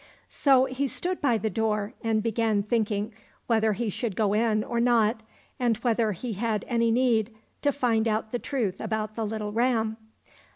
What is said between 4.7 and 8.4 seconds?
not, and whether he had any need to find out the